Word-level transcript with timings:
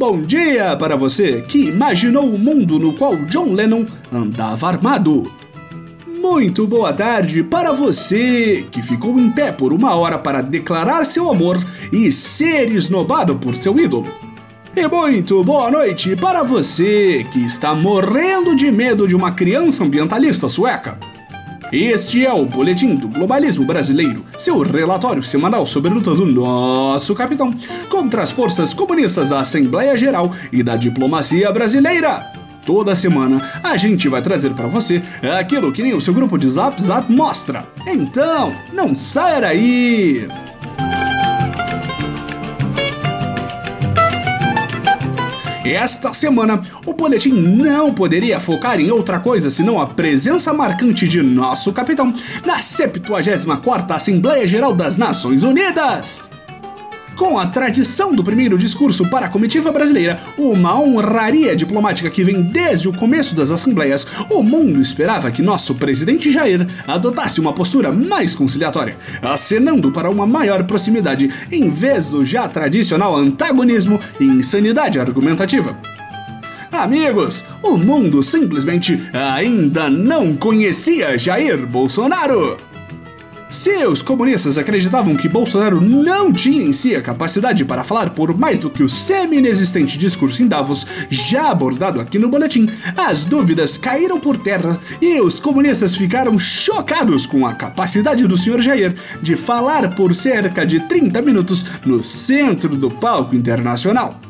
bom 0.00 0.22
dia 0.22 0.74
para 0.76 0.96
você 0.96 1.42
que 1.42 1.66
imaginou 1.66 2.24
o 2.24 2.38
mundo 2.38 2.78
no 2.78 2.94
qual 2.94 3.14
John 3.26 3.52
Lennon 3.52 3.84
andava 4.10 4.66
armado. 4.66 5.30
Muito 6.06 6.66
boa 6.66 6.94
tarde 6.94 7.42
para 7.42 7.70
você 7.70 8.66
que 8.70 8.82
ficou 8.82 9.18
em 9.18 9.30
pé 9.30 9.52
por 9.52 9.74
uma 9.74 9.94
hora 9.94 10.16
para 10.16 10.40
declarar 10.40 11.04
seu 11.04 11.30
amor 11.30 11.62
e 11.92 12.10
ser 12.10 12.72
esnobado 12.72 13.36
por 13.36 13.54
seu 13.54 13.78
ídolo. 13.78 14.08
E 14.74 14.88
muito 14.88 15.44
boa 15.44 15.70
noite 15.70 16.16
para 16.16 16.42
você 16.42 17.26
que 17.30 17.40
está 17.44 17.74
morrendo 17.74 18.56
de 18.56 18.70
medo 18.70 19.06
de 19.06 19.14
uma 19.14 19.32
criança 19.32 19.84
ambientalista 19.84 20.48
sueca. 20.48 20.98
Este 21.72 22.26
é 22.26 22.32
o 22.32 22.44
Boletim 22.44 22.96
do 22.96 23.06
Globalismo 23.06 23.64
Brasileiro, 23.64 24.24
seu 24.36 24.58
relatório 24.60 25.22
semanal 25.22 25.64
sobre 25.64 25.88
a 25.88 25.94
luta 25.94 26.12
do 26.12 26.26
nosso 26.26 27.14
capitão 27.14 27.54
contra 27.88 28.24
as 28.24 28.32
forças 28.32 28.74
comunistas 28.74 29.28
da 29.28 29.38
Assembleia 29.38 29.96
Geral 29.96 30.32
e 30.50 30.64
da 30.64 30.74
diplomacia 30.74 31.52
brasileira. 31.52 32.32
Toda 32.66 32.96
semana 32.96 33.40
a 33.62 33.76
gente 33.76 34.08
vai 34.08 34.20
trazer 34.20 34.52
para 34.52 34.66
você 34.66 35.00
aquilo 35.38 35.72
que 35.72 35.82
nem 35.82 35.94
o 35.94 36.00
seu 36.00 36.12
grupo 36.12 36.36
de 36.36 36.50
Zap 36.50 36.80
Zap 36.82 37.10
mostra. 37.12 37.64
Então, 37.86 38.52
não 38.72 38.96
saia 38.96 39.40
daí! 39.40 40.49
Esta 45.64 46.14
semana, 46.14 46.62
o 46.86 46.94
boletim 46.94 47.32
não 47.32 47.92
poderia 47.92 48.40
focar 48.40 48.80
em 48.80 48.90
outra 48.90 49.20
coisa 49.20 49.50
senão 49.50 49.78
a 49.78 49.86
presença 49.86 50.54
marcante 50.54 51.06
de 51.06 51.22
nosso 51.22 51.70
capitão 51.72 52.14
na 52.46 52.60
74ª 52.60 53.90
Assembleia 53.90 54.46
Geral 54.46 54.74
das 54.74 54.96
Nações 54.96 55.42
Unidas. 55.42 56.29
Com 57.20 57.38
a 57.38 57.44
tradição 57.44 58.14
do 58.14 58.24
primeiro 58.24 58.56
discurso 58.56 59.06
para 59.10 59.26
a 59.26 59.28
comitiva 59.28 59.70
brasileira, 59.70 60.18
uma 60.38 60.80
honraria 60.80 61.54
diplomática 61.54 62.08
que 62.08 62.24
vem 62.24 62.40
desde 62.40 62.88
o 62.88 62.94
começo 62.94 63.34
das 63.34 63.50
assembleias, 63.50 64.06
o 64.30 64.42
mundo 64.42 64.80
esperava 64.80 65.30
que 65.30 65.42
nosso 65.42 65.74
presidente 65.74 66.32
Jair 66.32 66.66
adotasse 66.88 67.38
uma 67.38 67.52
postura 67.52 67.92
mais 67.92 68.34
conciliatória, 68.34 68.96
acenando 69.20 69.92
para 69.92 70.08
uma 70.08 70.26
maior 70.26 70.64
proximidade 70.64 71.30
em 71.52 71.68
vez 71.68 72.08
do 72.08 72.24
já 72.24 72.48
tradicional 72.48 73.14
antagonismo 73.14 74.00
e 74.18 74.24
insanidade 74.24 74.98
argumentativa. 74.98 75.76
Amigos, 76.72 77.44
o 77.62 77.76
mundo 77.76 78.22
simplesmente 78.22 78.98
ainda 79.12 79.90
não 79.90 80.34
conhecia 80.34 81.18
Jair 81.18 81.66
Bolsonaro. 81.66 82.69
Se 83.50 83.84
os 83.84 84.00
comunistas 84.00 84.58
acreditavam 84.58 85.16
que 85.16 85.28
Bolsonaro 85.28 85.80
não 85.80 86.32
tinha 86.32 86.62
em 86.62 86.72
si 86.72 86.94
a 86.94 87.02
capacidade 87.02 87.64
para 87.64 87.82
falar 87.82 88.10
por 88.10 88.38
mais 88.38 88.60
do 88.60 88.70
que 88.70 88.80
o 88.80 88.88
semi-inexistente 88.88 89.98
discurso 89.98 90.40
em 90.40 90.46
Davos 90.46 90.86
já 91.10 91.50
abordado 91.50 92.00
aqui 92.00 92.16
no 92.16 92.28
boletim, 92.28 92.70
as 92.96 93.24
dúvidas 93.24 93.76
caíram 93.76 94.20
por 94.20 94.38
terra 94.38 94.78
e 95.02 95.20
os 95.20 95.40
comunistas 95.40 95.96
ficaram 95.96 96.38
chocados 96.38 97.26
com 97.26 97.44
a 97.44 97.52
capacidade 97.52 98.24
do 98.24 98.38
Sr. 98.38 98.60
Jair 98.60 98.94
de 99.20 99.34
falar 99.34 99.96
por 99.96 100.14
cerca 100.14 100.64
de 100.64 100.86
30 100.86 101.20
minutos 101.20 101.66
no 101.84 102.04
centro 102.04 102.76
do 102.76 102.88
palco 102.88 103.34
internacional. 103.34 104.29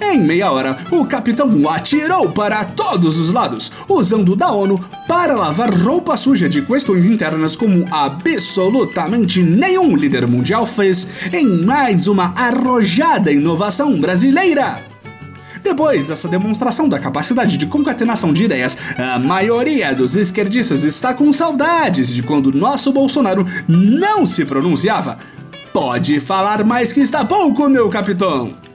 Em 0.00 0.20
meia 0.20 0.50
hora, 0.50 0.76
o 0.90 1.06
capitão 1.06 1.68
atirou 1.68 2.30
para 2.30 2.64
todos 2.64 3.18
os 3.18 3.32
lados, 3.32 3.72
usando 3.88 4.36
da 4.36 4.52
ONU 4.52 4.82
para 5.08 5.34
lavar 5.34 5.74
roupa 5.74 6.16
suja 6.16 6.48
de 6.48 6.60
questões 6.62 7.06
internas 7.06 7.56
como 7.56 7.86
absolutamente 7.90 9.42
nenhum 9.42 9.96
líder 9.96 10.26
mundial 10.26 10.66
fez 10.66 11.32
em 11.32 11.64
mais 11.64 12.08
uma 12.08 12.34
arrojada 12.36 13.32
inovação 13.32 13.98
brasileira. 13.98 14.84
Depois 15.62 16.06
dessa 16.06 16.28
demonstração 16.28 16.88
da 16.88 16.98
capacidade 16.98 17.56
de 17.56 17.66
concatenação 17.66 18.32
de 18.32 18.44
ideias, 18.44 18.76
a 18.96 19.18
maioria 19.18 19.94
dos 19.94 20.14
esquerdistas 20.14 20.84
está 20.84 21.14
com 21.14 21.32
saudades 21.32 22.14
de 22.14 22.22
quando 22.22 22.52
nosso 22.52 22.92
Bolsonaro 22.92 23.46
não 23.66 24.26
se 24.26 24.44
pronunciava. 24.44 25.18
Pode 25.72 26.20
falar 26.20 26.64
mais 26.64 26.92
que 26.92 27.00
está 27.00 27.24
pouco, 27.24 27.68
meu 27.68 27.88
capitão! 27.88 28.65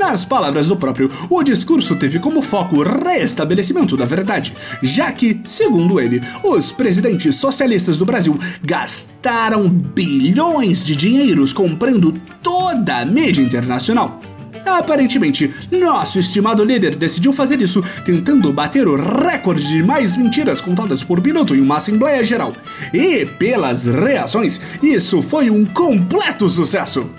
Nas 0.00 0.24
palavras 0.24 0.66
do 0.66 0.76
próprio, 0.76 1.10
o 1.28 1.42
discurso 1.42 1.94
teve 1.94 2.18
como 2.18 2.40
foco 2.40 2.76
o 2.76 2.82
restabelecimento 2.82 3.98
da 3.98 4.06
verdade, 4.06 4.54
já 4.82 5.12
que, 5.12 5.38
segundo 5.44 6.00
ele, 6.00 6.22
os 6.42 6.72
presidentes 6.72 7.36
socialistas 7.36 7.98
do 7.98 8.06
Brasil 8.06 8.40
gastaram 8.62 9.68
bilhões 9.68 10.86
de 10.86 10.96
dinheiros 10.96 11.52
comprando 11.52 12.14
toda 12.42 12.96
a 12.96 13.04
mídia 13.04 13.42
internacional. 13.42 14.18
Aparentemente, 14.64 15.52
nosso 15.70 16.18
estimado 16.18 16.64
líder 16.64 16.94
decidiu 16.94 17.34
fazer 17.34 17.60
isso 17.60 17.84
tentando 18.02 18.50
bater 18.54 18.88
o 18.88 18.96
recorde 18.96 19.68
de 19.68 19.82
mais 19.82 20.16
mentiras 20.16 20.62
contadas 20.62 21.04
por 21.04 21.22
minuto 21.22 21.54
em 21.54 21.60
uma 21.60 21.76
Assembleia 21.76 22.24
Geral. 22.24 22.54
E, 22.94 23.26
pelas 23.26 23.84
reações, 23.84 24.62
isso 24.82 25.22
foi 25.22 25.50
um 25.50 25.66
completo 25.66 26.48
sucesso! 26.48 27.10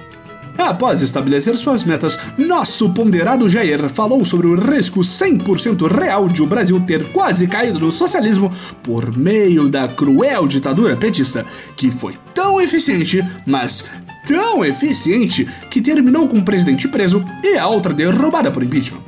Após 0.58 1.02
estabelecer 1.02 1.58
suas 1.58 1.84
metas, 1.84 2.18
nosso 2.38 2.94
ponderado 2.94 3.50
Jair 3.50 3.90
falou 3.90 4.24
sobre 4.26 4.48
o 4.48 4.56
risco 4.56 5.00
100% 5.00 5.88
real 5.92 6.28
de 6.28 6.42
o 6.42 6.48
Brasil 6.48 6.80
ter 6.82 7.12
quase 7.12 7.48
caído 7.48 7.80
no 7.80 7.92
socialismo 7.92 8.52
por 8.84 9.16
meio 9.18 9.68
da 9.68 9.88
cruel 9.88 10.48
ditadura 10.48 10.96
petista, 10.96 11.46
que 11.76 11.92
foi 11.92 12.14
tão 12.34 12.62
eficiente, 12.62 13.24
mas 13.46 13.90
tão 14.28 14.64
eficiente 14.64 15.48
que 15.70 15.82
terminou 15.82 16.28
com 16.28 16.38
o 16.38 16.46
presidente 16.46 16.88
preso 16.88 17.26
e 17.44 17.58
a 17.58 17.68
outra 17.68 17.94
derrubada 17.94 18.52
por 18.52 18.64
impeachment. 18.64 19.01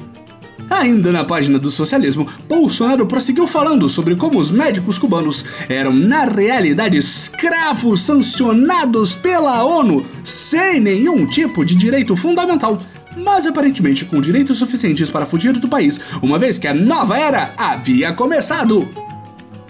Ainda 0.69 1.11
na 1.11 1.23
página 1.23 1.59
do 1.59 1.69
socialismo, 1.69 2.27
Bolsonaro 2.47 3.05
prosseguiu 3.05 3.47
falando 3.47 3.89
sobre 3.89 4.15
como 4.15 4.39
os 4.39 4.51
médicos 4.51 4.97
cubanos 4.97 5.45
eram, 5.69 5.93
na 5.93 6.25
realidade, 6.25 6.97
escravos 6.97 8.01
sancionados 8.01 9.15
pela 9.15 9.63
ONU 9.63 10.05
sem 10.23 10.79
nenhum 10.79 11.25
tipo 11.27 11.65
de 11.65 11.75
direito 11.75 12.15
fundamental 12.15 12.79
mas 13.15 13.45
aparentemente 13.45 14.05
com 14.05 14.19
direitos 14.19 14.57
suficientes 14.57 15.11
para 15.11 15.27
fugir 15.27 15.53
do 15.53 15.69
país, 15.69 15.99
uma 16.19 16.39
vez 16.39 16.57
que 16.57 16.67
a 16.67 16.73
nova 16.73 17.15
era 17.15 17.53
havia 17.57 18.11
começado. 18.11 19.02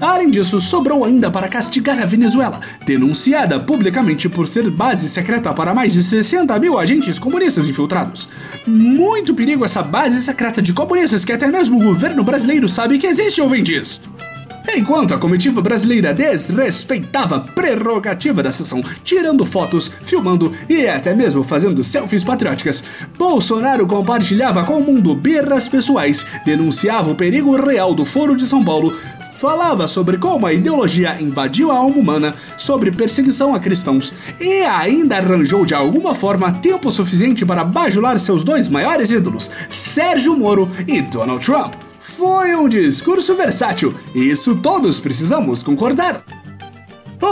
Além 0.03 0.29
disso, 0.29 0.59
sobrou 0.59 1.05
ainda 1.05 1.31
para 1.31 1.47
castigar 1.47 1.97
a 1.97 2.05
Venezuela, 2.05 2.59
denunciada 2.85 3.57
publicamente 3.57 4.27
por 4.27 4.49
ser 4.49 4.69
base 4.69 5.07
secreta 5.07 5.53
para 5.53 5.73
mais 5.73 5.93
de 5.93 6.03
60 6.03 6.59
mil 6.59 6.77
agentes 6.77 7.17
comunistas 7.17 7.69
infiltrados. 7.69 8.27
Muito 8.67 9.33
perigo 9.33 9.63
essa 9.63 9.81
base 9.81 10.21
secreta 10.21 10.61
de 10.61 10.73
comunistas 10.73 11.23
que 11.23 11.31
até 11.31 11.47
mesmo 11.47 11.79
o 11.79 11.83
governo 11.83 12.21
brasileiro 12.21 12.67
sabe 12.67 12.99
que 12.99 13.07
existe, 13.07 13.41
ouvintes! 13.41 14.01
Enquanto 14.75 15.13
a 15.13 15.17
comitiva 15.17 15.61
brasileira 15.61 16.13
desrespeitava 16.13 17.37
a 17.37 17.39
prerrogativa 17.39 18.43
da 18.43 18.51
sessão, 18.51 18.83
tirando 19.05 19.45
fotos, 19.45 19.89
filmando 20.03 20.51
e 20.67 20.87
até 20.87 21.13
mesmo 21.13 21.43
fazendo 21.43 21.83
selfies 21.83 22.23
patrióticas, 22.23 22.83
Bolsonaro 23.17 23.85
compartilhava 23.85 24.63
com 24.65 24.79
o 24.79 24.83
mundo 24.83 25.15
birras 25.15 25.69
pessoais, 25.69 26.25
denunciava 26.45 27.11
o 27.11 27.15
perigo 27.15 27.55
real 27.55 27.93
do 27.93 28.03
Foro 28.03 28.35
de 28.35 28.45
São 28.45 28.63
Paulo, 28.63 28.93
falava 29.33 29.87
sobre 29.87 30.17
como 30.17 30.45
a 30.45 30.53
ideologia 30.53 31.17
invadiu 31.19 31.71
a 31.71 31.75
alma 31.75 31.97
humana, 31.97 32.35
sobre 32.57 32.91
perseguição 32.91 33.53
a 33.53 33.59
cristãos 33.59 34.13
e 34.39 34.61
ainda 34.63 35.17
arranjou 35.17 35.65
de 35.65 35.73
alguma 35.73 36.15
forma 36.15 36.51
tempo 36.51 36.91
suficiente 36.91 37.45
para 37.45 37.63
bajular 37.63 38.19
seus 38.19 38.43
dois 38.43 38.67
maiores 38.67 39.11
ídolos, 39.11 39.49
Sérgio 39.69 40.35
Moro 40.37 40.69
e 40.87 41.01
Donald 41.01 41.43
Trump. 41.43 41.73
Foi 41.99 42.53
um 42.55 42.67
discurso 42.67 43.33
versátil, 43.35 43.93
isso 44.13 44.57
todos 44.57 44.99
precisamos 44.99 45.63
concordar. 45.63 46.42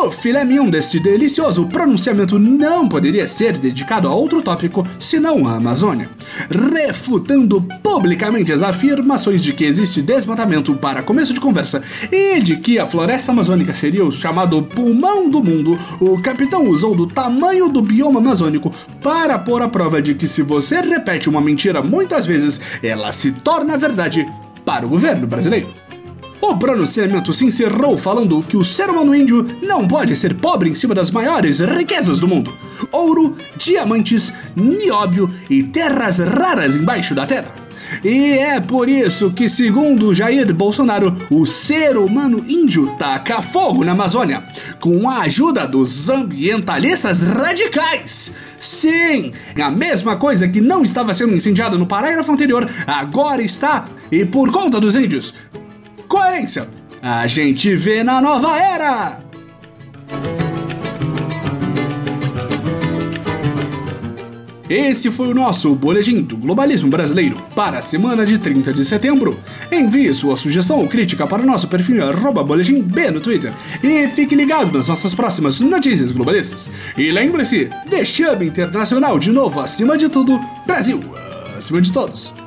O 0.03 0.09
filé 0.09 0.44
mignon 0.44 0.68
deste 0.68 1.00
delicioso 1.00 1.68
pronunciamento 1.68 2.39
não 2.39 2.89
poderia 2.89 3.27
ser 3.27 3.56
dedicado 3.56 4.07
a 4.07 4.13
outro 4.15 4.42
tópico 4.42 4.83
senão 4.98 5.48
a 5.48 5.57
Amazônia, 5.57 6.09
refutando 6.50 7.62
publicamente 7.83 8.51
as 8.51 8.63
afirmações 8.63 9.44
de 9.44 9.53
que 9.53 9.63
existe 9.63 10.01
desmatamento 10.01 10.74
para 10.74 11.03
começo 11.03 11.36
de 11.36 11.39
conversa 11.39 11.83
e 12.12 12.42
de 12.42 12.57
que 12.57 12.80
a 12.80 12.88
floresta 12.88 13.31
amazônica 13.31 13.75
seria 13.75 14.03
o 14.03 14.12
chamado 14.12 14.63
pulmão 14.63 15.30
do 15.30 15.44
mundo. 15.44 15.77
O 16.00 16.19
capitão 16.19 16.68
usou 16.68 16.95
do 16.95 17.06
tamanho 17.06 17.69
do 17.69 17.83
bioma 17.83 18.19
amazônico 18.19 18.74
para 19.04 19.38
pôr 19.38 19.62
a 19.62 19.69
prova 19.69 20.01
de 20.01 20.15
que 20.15 20.27
se 20.27 20.42
você 20.42 20.81
repete 20.81 21.30
uma 21.30 21.42
mentira 21.42 21.83
muitas 21.83 22.25
vezes, 22.25 22.59
ela 22.81 23.13
se 23.13 23.33
torna 23.33 23.77
verdade 23.77 24.27
para 24.65 24.83
o 24.83 24.89
governo 24.89 25.27
brasileiro. 25.27 25.81
O 26.41 26.57
pronunciamento 26.57 27.31
se 27.31 27.45
encerrou 27.45 27.95
falando 27.95 28.41
que 28.41 28.57
o 28.57 28.65
ser 28.65 28.89
humano 28.89 29.15
índio 29.15 29.47
não 29.61 29.88
pode 29.88 30.15
ser 30.15 30.33
pobre 30.33 30.69
em 30.69 30.75
cima 30.75 30.95
das 30.95 31.11
maiores 31.11 31.59
riquezas 31.59 32.19
do 32.19 32.27
mundo: 32.27 32.51
ouro, 32.91 33.35
diamantes, 33.55 34.33
nióbio 34.55 35.29
e 35.49 35.61
terras 35.61 36.17
raras 36.19 36.75
embaixo 36.75 37.13
da 37.13 37.27
terra. 37.27 37.53
E 38.03 38.38
é 38.38 38.59
por 38.59 38.88
isso 38.88 39.31
que, 39.31 39.49
segundo 39.49 40.13
Jair 40.13 40.53
Bolsonaro, 40.53 41.15
o 41.29 41.45
ser 41.45 41.97
humano 41.97 42.44
índio 42.47 42.87
taca 42.97 43.41
fogo 43.41 43.83
na 43.83 43.91
Amazônia, 43.91 44.41
com 44.79 45.09
a 45.09 45.23
ajuda 45.23 45.67
dos 45.67 46.09
ambientalistas 46.09 47.19
radicais. 47.19 48.31
Sim, 48.57 49.33
a 49.61 49.69
mesma 49.69 50.15
coisa 50.15 50.47
que 50.47 50.61
não 50.61 50.83
estava 50.83 51.13
sendo 51.13 51.35
incendiada 51.35 51.77
no 51.77 51.85
parágrafo 51.85 52.31
anterior, 52.31 52.67
agora 52.87 53.41
está, 53.41 53.87
e 54.09 54.23
por 54.23 54.51
conta 54.51 54.79
dos 54.79 54.95
índios. 54.95 55.33
Coerência! 56.11 56.67
A 57.01 57.25
gente 57.25 57.73
vê 57.73 58.03
na 58.03 58.19
nova 58.21 58.59
era! 58.59 59.21
Esse 64.69 65.09
foi 65.09 65.29
o 65.29 65.33
nosso 65.33 65.73
Boletim 65.73 66.21
do 66.21 66.35
Globalismo 66.35 66.89
Brasileiro 66.89 67.41
para 67.55 67.79
a 67.79 67.81
semana 67.81 68.25
de 68.25 68.37
30 68.37 68.73
de 68.73 68.83
setembro. 68.83 69.39
Envie 69.71 70.13
sua 70.13 70.35
sugestão 70.35 70.81
ou 70.81 70.87
crítica 70.89 71.25
para 71.25 71.43
o 71.43 71.45
nosso 71.45 71.69
perfil 71.69 71.95
boletim 72.45 72.81
B 72.81 73.09
no 73.09 73.21
Twitter 73.21 73.53
e 73.81 74.05
fique 74.09 74.35
ligado 74.35 74.77
nas 74.77 74.89
nossas 74.89 75.15
próximas 75.15 75.61
notícias 75.61 76.11
globalistas. 76.11 76.69
E 76.97 77.09
lembre-se, 77.09 77.69
The 77.89 78.03
Chub 78.03 78.45
Internacional 78.45 79.17
de 79.17 79.31
novo 79.31 79.61
acima 79.61 79.97
de 79.97 80.09
tudo, 80.09 80.37
Brasil 80.67 81.01
acima 81.57 81.81
de 81.81 81.93
todos. 81.93 82.40